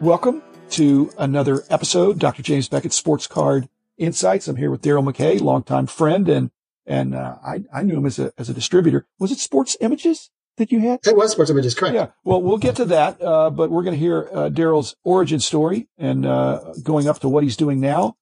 [0.00, 2.42] Welcome to another episode, Dr.
[2.42, 3.68] James Beckett Sports Card
[3.98, 4.48] Insights.
[4.48, 6.50] I'm here with Daryl McKay, longtime friend, and
[6.86, 9.06] and uh, I I knew him as a as a distributor.
[9.18, 11.00] Was it Sports Images that you had?
[11.06, 11.94] It was Sports Images, correct?
[11.94, 12.06] Yeah.
[12.24, 15.86] Well, we'll get to that, uh, but we're going to hear uh, Daryl's origin story
[15.98, 18.16] and uh, going up to what he's doing now.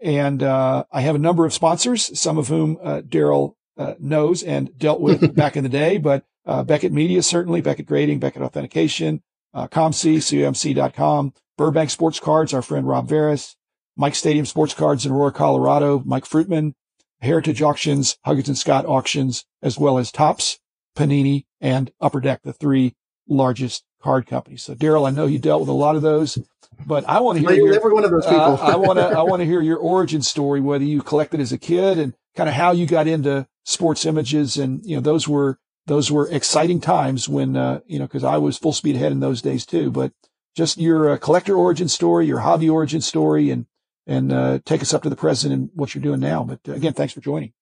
[0.00, 3.56] And uh, I have a number of sponsors, some of whom uh, Daryl
[3.98, 8.40] knows and dealt with back in the day, but Beckett Media certainly, Beckett Grading, Beckett
[8.40, 9.22] Authentication,
[9.54, 13.56] uh, COMC, COMC.com, Burbank Sports Cards, our friend Rob Veres,
[13.96, 16.74] Mike Stadium Sports Cards in Aurora, Colorado, Mike Fruitman,
[17.20, 20.58] Heritage Auctions, Huggins and Scott Auctions, as well as Topps,
[20.96, 22.94] Panini, and Upper Deck, the three
[23.28, 24.62] largest card companies.
[24.62, 26.38] So, Daryl, I know you dealt with a lot of those,
[26.86, 28.40] but I want to hear your, every one of those people.
[28.40, 31.52] uh, I want to I want to hear your origin story, whether you collected as
[31.52, 35.28] a kid and kind of how you got into sports images, and you know those
[35.28, 39.12] were those were exciting times when, uh, you know, cause I was full speed ahead
[39.12, 40.12] in those days too, but
[40.56, 43.66] just your uh, collector origin story, your hobby origin story and,
[44.06, 46.44] and, uh, take us up to the present and what you're doing now.
[46.44, 47.52] But uh, again, thanks for joining.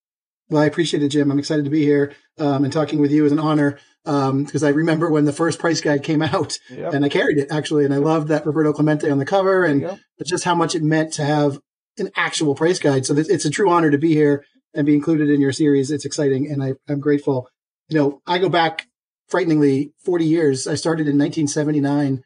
[0.51, 1.31] Well, I appreciate it, Jim.
[1.31, 2.15] I'm excited to be here.
[2.39, 3.79] Um, and talking with you is an honor.
[4.07, 6.95] Um, cause I remember when the first price guide came out yep.
[6.95, 7.85] and I carried it actually.
[7.85, 11.13] And I loved that Roberto Clemente on the cover and just how much it meant
[11.15, 11.61] to have
[11.99, 13.05] an actual price guide.
[13.05, 14.45] So it's a true honor to be here
[14.75, 15.91] and be included in your series.
[15.91, 16.51] It's exciting.
[16.51, 17.49] And I, I'm grateful
[17.89, 18.89] you know, I go back
[19.29, 20.67] frighteningly 40 years.
[20.67, 22.23] I started in 1979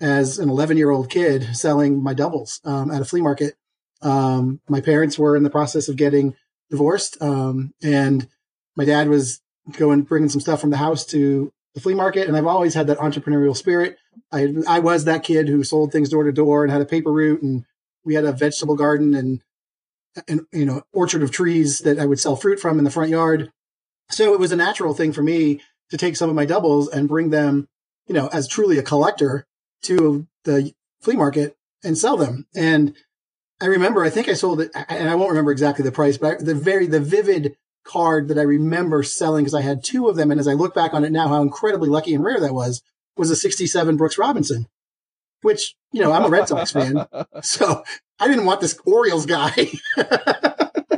[0.00, 3.54] as an 11 year old kid selling my doubles um, at a flea market.
[4.02, 6.34] Um, my parents were in the process of getting
[6.70, 8.28] divorced, um, and
[8.76, 9.40] my dad was
[9.72, 12.28] going bringing some stuff from the house to the flea market.
[12.28, 13.96] And I've always had that entrepreneurial spirit.
[14.30, 17.10] I I was that kid who sold things door to door and had a paper
[17.10, 17.64] route, and
[18.04, 19.42] we had a vegetable garden and
[20.28, 23.10] and you know orchard of trees that I would sell fruit from in the front
[23.10, 23.52] yard.
[24.10, 25.60] So it was a natural thing for me
[25.90, 27.68] to take some of my doubles and bring them,
[28.06, 29.46] you know, as truly a collector
[29.82, 32.46] to the flea market and sell them.
[32.54, 32.94] And
[33.60, 36.44] I remember, I think I sold it, and I won't remember exactly the price, but
[36.44, 40.30] the very, the vivid card that I remember selling because I had two of them.
[40.30, 42.82] And as I look back on it now, how incredibly lucky and rare that was,
[43.16, 44.66] was a 67 Brooks Robinson,
[45.42, 47.06] which, you know, I'm a Red Sox fan.
[47.42, 47.84] So
[48.18, 49.68] I didn't want this Orioles guy.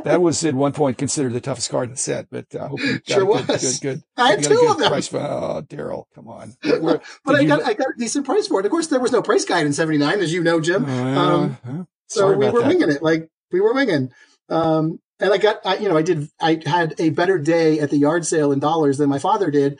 [0.07, 2.79] that was at one point considered the toughest card in the set, but I hope
[2.79, 3.79] you got sure good, was.
[3.79, 4.03] good, good.
[4.17, 4.89] I had two of them.
[4.89, 6.55] Price for, oh, Daryl, come on.
[6.63, 8.65] Where, but I got, I got a decent price for it.
[8.65, 10.85] Of course, there was no price guide in 79, as you know, Jim.
[10.85, 12.67] Uh, um, so we were that.
[12.67, 13.01] winging it.
[13.01, 14.11] Like we were winging.
[14.49, 17.89] Um, and I got, I, you know, I did, I had a better day at
[17.89, 19.79] the yard sale in dollars than my father did.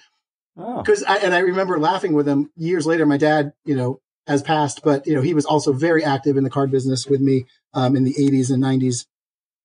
[0.56, 1.14] Because oh.
[1.14, 3.06] I, and I remember laughing with him years later.
[3.06, 6.44] My dad, you know, has passed, but you know, he was also very active in
[6.44, 9.06] the card business with me, um, in the 80s and 90s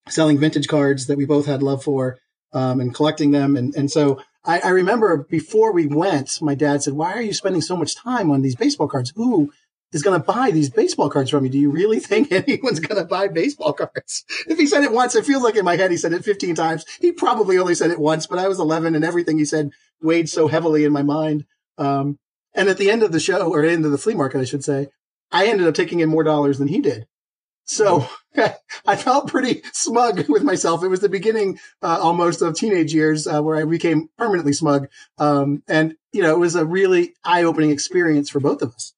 [0.09, 2.19] selling vintage cards that we both had love for
[2.53, 3.57] um, and collecting them.
[3.57, 7.33] And, and so I, I, remember before we went, my dad said, why are you
[7.33, 9.13] spending so much time on these baseball cards?
[9.17, 9.53] Who
[9.93, 11.51] is going to buy these baseball cards from you?
[11.51, 14.25] Do you really think anyone's going to buy baseball cards?
[14.47, 16.55] If he said it once, it feels like in my head he said it 15
[16.55, 16.85] times.
[17.01, 19.71] He probably only said it once, but I was 11 and everything he said
[20.01, 21.45] weighed so heavily in my mind.
[21.79, 22.19] Um,
[22.55, 24.65] and at the end of the show or end of the flea market, I should
[24.65, 24.89] say,
[25.31, 27.07] I ended up taking in more dollars than he did.
[27.65, 28.07] So
[28.87, 30.83] I felt pretty smug with myself.
[30.83, 34.89] It was the beginning uh, almost of teenage years uh, where I became permanently smug.
[35.19, 38.95] Um, and, you know, it was a really eye opening experience for both of us.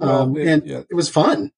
[0.00, 0.82] Um, well, it, and yeah.
[0.90, 1.52] it was fun.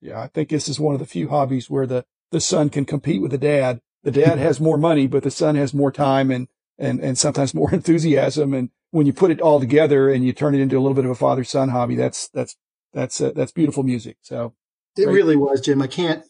[0.00, 0.20] Yeah.
[0.20, 3.22] I think this is one of the few hobbies where the, the son can compete
[3.22, 3.80] with the dad.
[4.02, 6.48] The dad has more money, but the son has more time and,
[6.78, 8.54] and, and sometimes more enthusiasm.
[8.54, 11.04] And when you put it all together and you turn it into a little bit
[11.04, 12.56] of a father son hobby, that's, that's,
[12.92, 14.16] that's, uh, that's beautiful music.
[14.22, 14.54] So
[15.00, 15.12] it right.
[15.12, 15.82] really was, Jim.
[15.82, 16.22] I can't,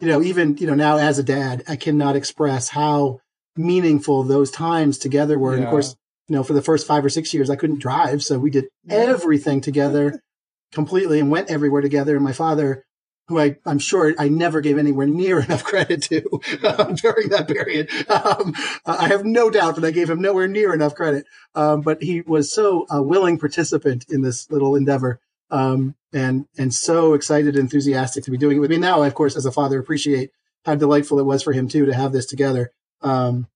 [0.00, 3.20] you know, even, you know, now as a dad, I cannot express how
[3.56, 5.52] meaningful those times together were.
[5.52, 5.56] Yeah.
[5.56, 5.96] And of course,
[6.28, 8.22] you know, for the first five or six years, I couldn't drive.
[8.22, 10.20] So we did everything together
[10.72, 12.14] completely and went everywhere together.
[12.14, 12.84] And my father,
[13.28, 16.22] who I, I'm sure I never gave anywhere near enough credit to
[16.64, 17.90] um, during that period.
[18.08, 18.54] Um,
[18.86, 21.26] I have no doubt that I gave him nowhere near enough credit.
[21.54, 26.72] Um, but he was so a willing participant in this little endeavor um, and and
[26.74, 29.02] so excited and enthusiastic to be doing it with me now.
[29.02, 30.30] I, Of course, as a father, appreciate
[30.64, 32.72] how delightful it was for him too to have this together.
[33.00, 33.46] Um,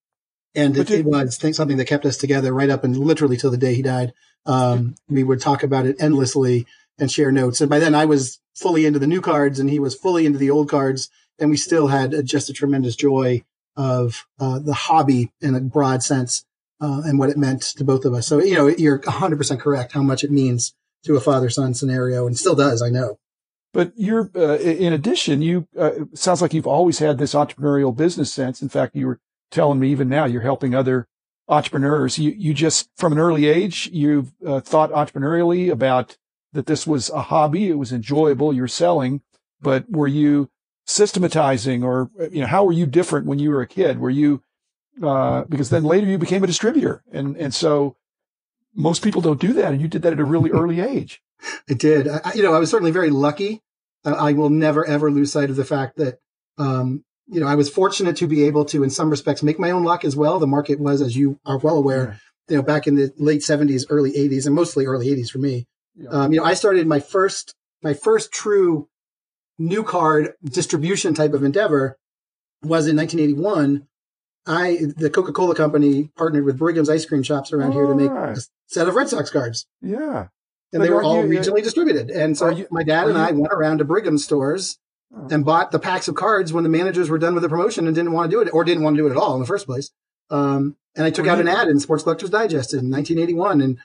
[0.54, 3.56] and it, it, was something that kept us together right up and literally till the
[3.56, 4.12] day he died.
[4.44, 6.66] Um, we would talk about it endlessly
[6.98, 7.60] and share notes.
[7.60, 10.38] And by then, I was fully into the new cards, and he was fully into
[10.38, 13.44] the old cards, and we still had a, just a tremendous joy
[13.76, 16.44] of uh, the hobby in a broad sense
[16.80, 18.26] uh, and what it meant to both of us.
[18.26, 20.74] So you know, you're 100 percent correct how much it means
[21.04, 23.18] to a father son scenario and still does, I know.
[23.72, 28.32] But you're, uh, in addition, you, uh, sounds like you've always had this entrepreneurial business
[28.32, 28.60] sense.
[28.60, 29.20] In fact, you were
[29.50, 31.06] telling me even now you're helping other
[31.48, 32.18] entrepreneurs.
[32.18, 36.18] You, you just, from an early age, you've uh, thought entrepreneurially about
[36.52, 37.68] that this was a hobby.
[37.68, 38.52] It was enjoyable.
[38.52, 39.22] You're selling,
[39.60, 40.50] but were you
[40.86, 43.98] systematizing or, you know, how were you different when you were a kid?
[43.98, 44.42] Were you,
[45.02, 47.02] uh, because then later you became a distributor.
[47.10, 47.96] And, and so
[48.74, 49.72] most people don't do that.
[49.72, 51.20] And you did that at a really early age.
[51.68, 52.08] I did.
[52.08, 53.60] I, you know, I was certainly very lucky.
[54.04, 56.18] I will never ever lose sight of the fact that,
[56.58, 59.70] um, you know, I was fortunate to be able to, in some respects, make my
[59.70, 60.40] own luck as well.
[60.40, 63.86] The market was, as you are well aware, you know, back in the late seventies,
[63.90, 65.66] early eighties, and mostly early eighties for me.
[65.94, 66.10] Yeah.
[66.10, 68.88] Um, you know, I started my first, my first true
[69.58, 71.96] new card distribution type of endeavor
[72.62, 73.86] was in 1981.
[74.46, 78.10] I, the Coca Cola company partnered with Brigham's ice cream shops around here to make
[78.10, 78.36] right.
[78.36, 79.66] a set of Red Sox cards.
[79.80, 80.28] Yeah.
[80.72, 82.10] And but they were all you, regionally distributed.
[82.10, 84.78] And so you, my dad and you, I went around to Brigham stores
[85.14, 85.28] oh.
[85.30, 87.94] and bought the packs of cards when the managers were done with the promotion and
[87.94, 89.46] didn't want to do it or didn't want to do it at all in the
[89.46, 89.90] first place.
[90.30, 93.78] Um, and I took out an ad in Sports Collectors Digest in 1981 and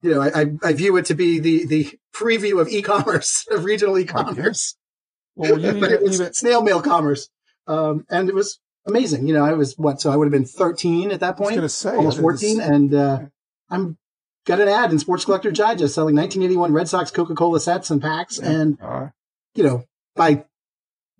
[0.00, 3.98] you know, I, I, view it to be the, the preview of e-commerce, of regional
[3.98, 4.76] e-commerce.
[5.34, 7.28] Well, but it was snail mail commerce.
[7.66, 9.26] Um, and it was amazing.
[9.26, 10.00] You know, I was what?
[10.00, 12.60] So I would have been 13 at that point, say, almost 14.
[12.60, 13.20] And, uh,
[13.70, 13.98] I'm
[14.46, 18.38] got an ad in Sports Collector Digest selling 1981 Red Sox Coca-Cola sets and packs.
[18.38, 18.50] Yeah.
[18.50, 19.08] And, uh,
[19.54, 19.84] you know,
[20.16, 20.44] by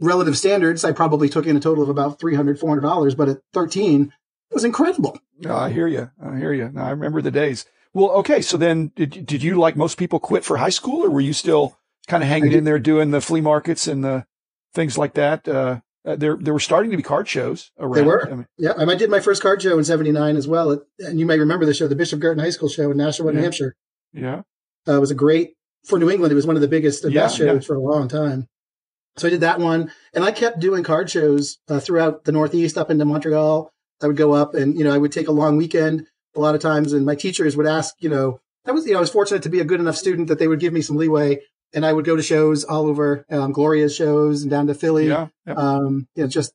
[0.01, 3.17] relative standards, I probably took in a total of about 300 $400.
[3.17, 4.13] But at 13,
[4.51, 5.19] it was incredible.
[5.39, 6.11] No, I hear you.
[6.23, 6.71] I hear you.
[6.73, 7.67] No, I remember the days.
[7.93, 8.41] Well, okay.
[8.41, 11.33] So then did, did you, like most people, quit for high school or were you
[11.33, 11.79] still
[12.09, 14.27] kind of hanging in there doing the flea markets and the
[14.75, 15.47] things like that.
[15.47, 17.95] Uh, uh, there, there were starting to be card shows around.
[17.95, 18.27] They were.
[18.27, 18.73] I mean, yeah.
[18.79, 20.81] I did my first card show in 79 as well.
[21.01, 23.37] And you may remember the show, the Bishop Guertin High School show in Nashua, yeah.
[23.37, 23.77] New Hampshire.
[24.15, 24.43] Yeah.
[24.89, 25.53] Uh, it was a great,
[25.85, 27.67] for New England, it was one of the biggest and yeah, best shows yeah.
[27.67, 28.49] for a long time.
[29.19, 32.79] So I did that one and I kept doing card shows uh, throughout the Northeast
[32.79, 33.71] up into Montreal.
[34.01, 36.55] I would go up and, you know, I would take a long weekend a lot
[36.55, 39.11] of times and my teachers would ask, you know, I was, you know, I was
[39.11, 41.41] fortunate to be a good enough student that they would give me some leeway
[41.75, 45.09] and I would go to shows all over, um, Gloria's shows and down to Philly.
[45.09, 45.55] Yeah, yeah.
[45.55, 46.53] Um, you know, just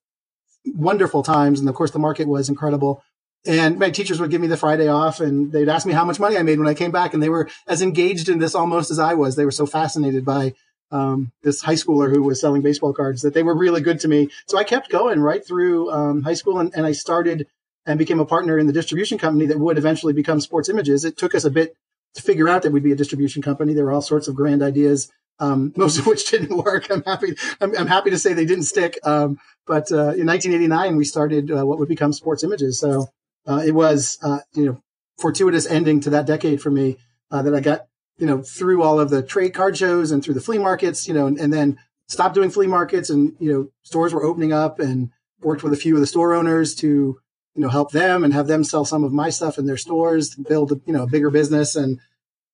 [0.65, 1.59] wonderful times.
[1.59, 3.03] And of course, the market was incredible.
[3.45, 6.19] And my teachers would give me the Friday off and they'd ask me how much
[6.19, 7.13] money I made when I came back.
[7.13, 9.35] And they were as engaged in this almost as I was.
[9.35, 10.53] They were so fascinated by,
[10.91, 14.07] um, this high schooler who was selling baseball cards that they were really good to
[14.07, 14.29] me.
[14.47, 17.47] So I kept going right through, um, high school and, and I started
[17.85, 21.03] and became a partner in the distribution company that would eventually become Sports Images.
[21.03, 21.75] It took us a bit
[22.15, 23.73] to figure out that we'd be a distribution company.
[23.73, 26.89] There were all sorts of grand ideas, um, most of which didn't work.
[26.89, 27.35] I'm happy.
[27.59, 28.99] I'm, I'm happy to say they didn't stick.
[29.03, 32.79] Um, but uh, in 1989, we started uh, what would become Sports Images.
[32.79, 33.07] So
[33.47, 34.81] uh, it was, uh, you know,
[35.19, 36.97] fortuitous ending to that decade for me
[37.31, 37.87] uh, that I got,
[38.17, 41.13] you know, through all of the trade card shows and through the flea markets, you
[41.13, 41.77] know, and, and then
[42.07, 45.09] stopped doing flea markets and you know stores were opening up and
[45.41, 47.19] worked with a few of the store owners to
[47.55, 50.35] you know, help them and have them sell some of my stuff in their stores,
[50.35, 51.75] build, a, you know, a bigger business.
[51.75, 51.99] And,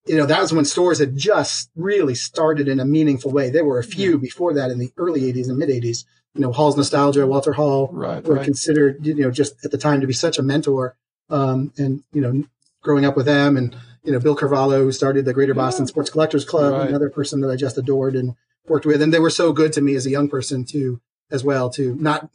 [0.06, 3.50] you know, that was when stores had just really started in a meaningful way.
[3.50, 4.18] There were a few yeah.
[4.18, 6.06] before that in the early 80s and mid 80s.
[6.36, 8.46] You know, Hall's Nostalgia, Walter Hall right, were right.
[8.46, 10.96] considered, you know, just at the time to be such a mentor.
[11.30, 12.44] Um, and, you know,
[12.82, 15.90] growing up with them and, you know, Bill Carvalho, who started the Greater Boston yeah.
[15.90, 16.90] Sports Collectors Club, right.
[16.90, 18.36] another person that I just adored and
[18.68, 19.02] worked with.
[19.02, 21.02] And they were so good to me as a young person too,
[21.32, 22.30] as well, to not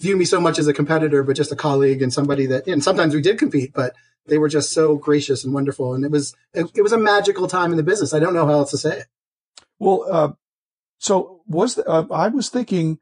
[0.00, 2.82] view me so much as a competitor, but just a colleague and somebody that, and
[2.82, 3.94] sometimes we did compete, but
[4.26, 5.94] they were just so gracious and wonderful.
[5.94, 8.14] And it was, it, it was a magical time in the business.
[8.14, 9.06] I don't know how else to say it.
[9.78, 10.32] Well, uh,
[10.98, 12.98] so was, the, uh, I was thinking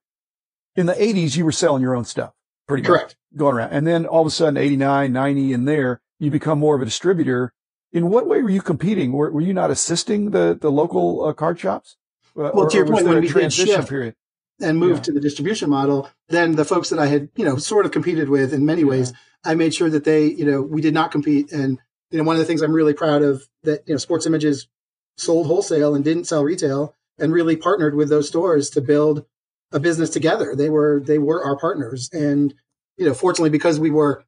[0.77, 2.33] in the eighties, you were selling your own stuff
[2.69, 3.17] pretty Correct.
[3.33, 3.71] much going around.
[3.71, 6.85] And then all of a sudden 89, 90 in there, you become more of a
[6.85, 7.53] distributor.
[7.93, 9.13] In what way were you competing?
[9.13, 11.97] Were, were you not assisting the, the local uh, card shops?
[12.37, 14.15] Uh, well, or, to your point, when we did shift, period?
[14.61, 15.03] And moved yeah.
[15.03, 18.29] to the distribution model, then the folks that I had, you know, sort of competed
[18.29, 19.13] with in many ways,
[19.45, 21.53] I made sure that they, you know, we did not compete.
[21.53, 21.79] And,
[22.11, 24.69] you know, one of the things I'm really proud of that, you know, Sports Images
[25.17, 29.25] sold wholesale and didn't sell retail and really partnered with those stores to build
[29.73, 30.55] a business together.
[30.57, 32.09] They were, they were our partners.
[32.13, 32.55] And,
[32.97, 34.25] you know, fortunately, because we were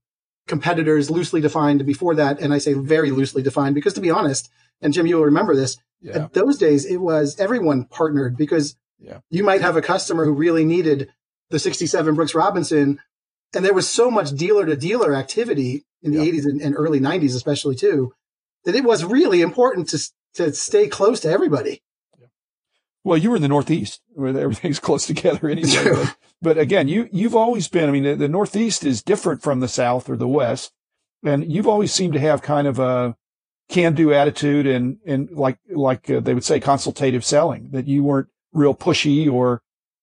[0.46, 4.50] competitors loosely defined before that, and I say very loosely defined because to be honest,
[4.80, 6.24] and Jim, you'll remember this, yeah.
[6.24, 9.20] at those days, it was everyone partnered because yeah.
[9.30, 11.10] You might have a customer who really needed
[11.50, 13.00] the 67 Brooks Robinson.
[13.54, 16.32] And there was so much dealer to dealer activity in the yeah.
[16.32, 18.14] 80s and, and, early 90s, especially too,
[18.64, 19.98] that it was really important to,
[20.34, 21.82] to stay close to everybody.
[23.02, 25.84] Well, you were in the Northeast where everything's close together anyway.
[25.84, 29.60] but, but, again, you, you've always been, I mean, the, the Northeast is different from
[29.60, 30.72] the South or the West.
[31.22, 33.16] And you've always seemed to have kind of a
[33.68, 38.02] can do attitude and, and like, like uh, they would say consultative selling that you
[38.02, 39.62] weren't real pushy or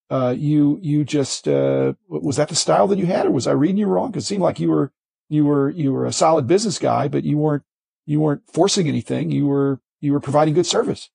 [0.10, 3.52] uh, you you just uh, was that the style that you had, or was I
[3.52, 4.12] reading you wrong?
[4.12, 4.92] Because it seemed like you were
[5.30, 7.64] you were you were a solid business guy, but you weren't
[8.06, 9.32] you weren't forcing anything.
[9.32, 11.10] You were you were providing good service.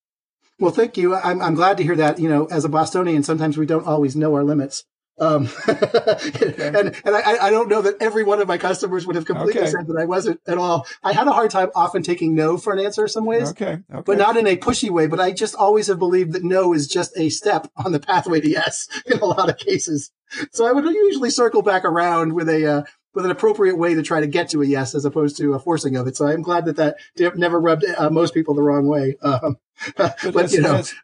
[0.58, 1.14] Well, thank you.
[1.14, 2.18] I'm, I'm glad to hear that.
[2.18, 4.84] You know, as a Bostonian, sometimes we don't always know our limits.
[5.18, 6.54] Um, okay.
[6.58, 9.60] and, and I, I don't know that every one of my customers would have completely
[9.60, 9.70] okay.
[9.70, 10.86] said that I wasn't at all.
[11.02, 13.50] I had a hard time often taking no for an answer in some ways.
[13.50, 13.78] Okay.
[13.92, 14.02] okay.
[14.04, 15.06] But not in a pushy way.
[15.06, 18.40] But I just always have believed that no is just a step on the pathway
[18.40, 20.10] to yes in a lot of cases.
[20.50, 22.82] So I would usually circle back around with a, uh,
[23.14, 25.58] with an appropriate way to try to get to a yes as opposed to a
[25.58, 26.16] forcing of it.
[26.16, 29.16] So I'm glad that that never rubbed uh, most people the wrong way.
[29.32, 29.56] Um,
[29.96, 30.94] but, but you know, as,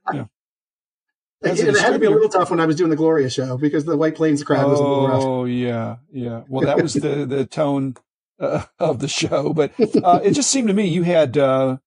[1.43, 3.57] As it had to be a little tough when I was doing the Gloria show
[3.57, 5.23] because the White Plains crowd oh, was a little rough.
[5.23, 6.43] Oh yeah, yeah.
[6.49, 7.95] Well, that was the the tone
[8.41, 11.79] uh, of the show, but uh, it just seemed to me you had uh,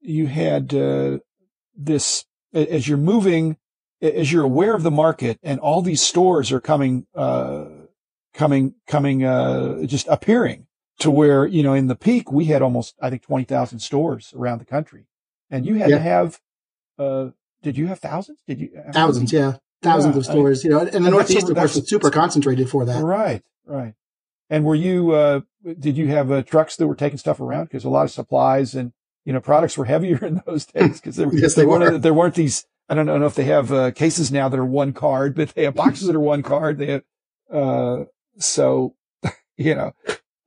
[0.00, 1.18] you had uh,
[1.74, 3.56] this as you're moving,
[4.02, 7.64] as you're aware of the market, and all these stores are coming, uh,
[8.34, 10.66] coming, coming, uh, just appearing
[10.98, 14.34] to where you know in the peak we had almost I think twenty thousand stores
[14.36, 15.06] around the country,
[15.48, 15.96] and you had yeah.
[15.96, 16.40] to have
[17.66, 18.38] did you have thousands?
[18.46, 19.32] Did you thousands?
[19.32, 20.64] Yeah, thousands yeah, of stores.
[20.64, 23.02] I, you know, and the Northeast, of course, was super concentrated for that.
[23.02, 23.94] Right, right.
[24.48, 25.10] And were you?
[25.10, 27.64] Uh, did you have uh, trucks that were taking stuff around?
[27.64, 28.92] Because a lot of supplies and
[29.24, 32.36] you know products were heavier in those days because there, yes, there, weren't, there weren't
[32.36, 32.64] these.
[32.88, 35.64] I don't know if they have uh, cases now that are one card, but they
[35.64, 36.78] have boxes that are one card.
[36.78, 37.02] They have
[37.52, 38.04] uh,
[38.38, 38.94] so
[39.56, 39.92] you know.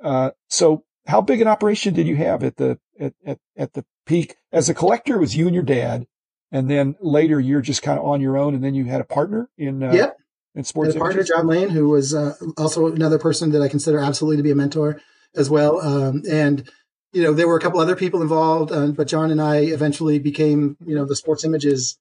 [0.02, 3.84] Uh, so how big an operation did you have at the at, at, at the
[4.06, 5.18] peak as a collector?
[5.18, 6.08] It was you and your dad
[6.52, 9.06] and then later you're just kind of on your own, and then you had a
[9.06, 10.18] partner in uh, yep.
[10.56, 10.96] in sports.
[10.96, 14.44] A partner, John Lane, who was uh, also another person that I consider absolutely to
[14.44, 15.02] be a mentor
[15.36, 15.80] as well.
[15.80, 16.70] Um, and
[17.12, 20.20] you know, there were a couple other people involved, uh, but John and I eventually
[20.20, 21.98] became you know the sports images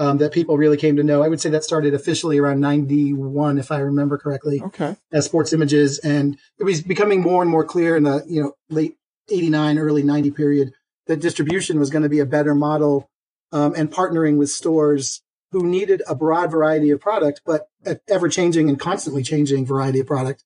[0.00, 1.22] um, that people really came to know.
[1.22, 4.62] I would say that started officially around 91, if I remember correctly.
[4.62, 4.96] Okay.
[5.12, 5.98] As sports images.
[5.98, 8.96] And it was becoming more and more clear in the, you know, late
[9.30, 10.72] 89, early 90 period
[11.06, 13.10] that distribution was going to be a better model
[13.52, 17.68] um, and partnering with stores who needed a broad variety of product, but
[18.08, 20.44] ever changing and constantly changing variety of product.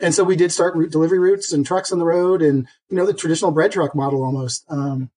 [0.00, 2.96] And so we did start route delivery routes and trucks on the road and, you
[2.96, 4.64] know, the traditional bread truck model almost.
[4.68, 5.10] Um,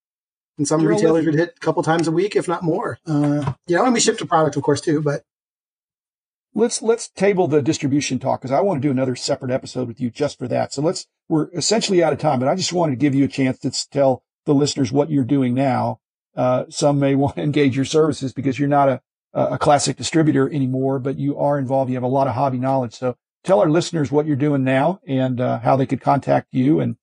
[0.58, 3.00] and some You're retailers would hit a couple times a week, if not more.
[3.08, 5.24] Uh, you know, and we shipped a product, of course, too, but.
[6.54, 10.00] Let's, let's table the distribution talk because I want to do another separate episode with
[10.00, 10.72] you just for that.
[10.72, 13.30] So let's, we're essentially out of time, but I just wanted to give you a
[13.30, 16.00] chance to tell the listeners what you're doing now
[16.36, 19.02] uh, some may want to engage your services because you're not a,
[19.34, 21.90] a classic distributor anymore, but you are involved.
[21.90, 22.94] You have a lot of hobby knowledge.
[22.94, 26.80] So tell our listeners what you're doing now and uh, how they could contact you
[26.80, 26.98] and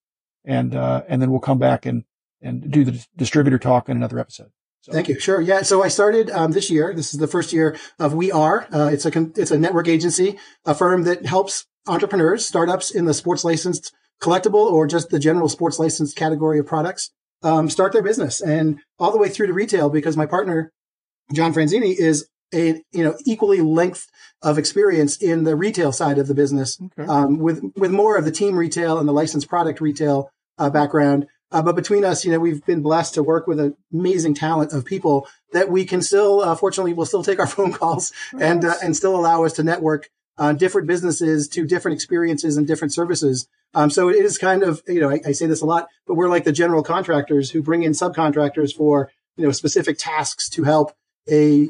[0.44, 2.04] and uh, and then we'll come back and
[2.40, 4.50] and do the distributor talk in another episode.
[4.82, 4.92] So.
[4.92, 5.20] Thank you.
[5.20, 5.42] Sure.
[5.42, 5.60] Yeah.
[5.60, 6.94] So I started um, this year.
[6.94, 8.66] This is the first year of We Are.
[8.72, 13.12] Uh, it's a it's a network agency, a firm that helps entrepreneurs, startups in the
[13.12, 17.10] sports licensed collectible or just the general sports licensed category of products
[17.42, 20.72] um, start their business and all the way through to retail because my partner,
[21.32, 24.06] John Franzini, is a you know equally length
[24.42, 27.08] of experience in the retail side of the business okay.
[27.08, 31.26] um, with with more of the team retail and the licensed product retail uh, background.
[31.52, 34.72] Uh, but between us, you know, we've been blessed to work with an amazing talent
[34.72, 38.64] of people that we can still, uh, fortunately, will still take our phone calls and
[38.64, 42.92] uh, and still allow us to network uh, different businesses to different experiences and different
[42.92, 43.48] services.
[43.74, 46.14] Um, so it is kind of, you know, I, I, say this a lot, but
[46.14, 50.64] we're like the general contractors who bring in subcontractors for, you know, specific tasks to
[50.64, 50.92] help
[51.30, 51.68] a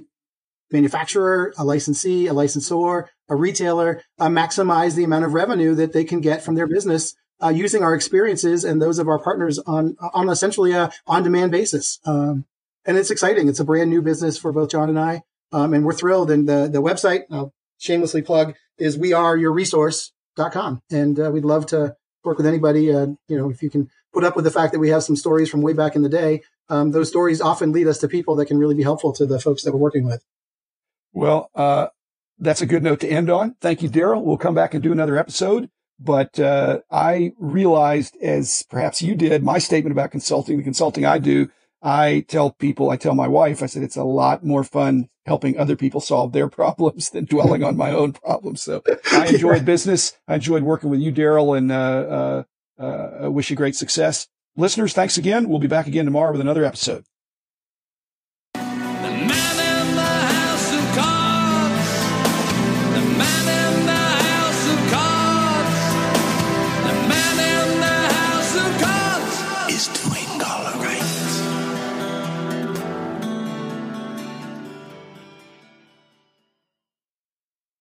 [0.71, 6.05] manufacturer, a licensee, a licensor, a retailer uh, maximize the amount of revenue that they
[6.05, 9.97] can get from their business uh, using our experiences and those of our partners on
[10.13, 11.99] on essentially a on demand basis.
[12.05, 12.45] Um,
[12.85, 13.49] and it's exciting.
[13.49, 16.31] It's a brand new business for both John and I, um, and we're thrilled.
[16.31, 20.13] And the the website, I'll shamelessly plug, is we are your resource
[20.49, 20.81] com.
[20.91, 21.95] And uh, we'd love to
[22.25, 22.93] work with anybody.
[22.93, 25.17] Uh, you know, if you can put up with the fact that we have some
[25.17, 28.35] stories from way back in the day, um, those stories often lead us to people
[28.37, 30.25] that can really be helpful to the folks that we're working with.
[31.13, 31.89] Well, uh,
[32.39, 33.57] that's a good note to end on.
[33.61, 34.23] Thank you, Daryl.
[34.23, 35.69] We'll come back and do another episode.
[35.99, 41.19] But uh, I realized, as perhaps you did, my statement about consulting, the consulting I
[41.19, 41.51] do,
[41.83, 45.57] I tell people, I tell my wife, I said, it's a lot more fun helping
[45.57, 48.63] other people solve their problems than dwelling on my own problems.
[48.65, 48.83] So
[49.13, 50.19] I enjoyed business.
[50.27, 52.43] I enjoyed working with you, Daryl, and, uh,
[52.81, 54.27] uh, uh, wish you great success.
[54.57, 55.49] Listeners, thanks again.
[55.49, 57.05] We'll be back again tomorrow with another episode.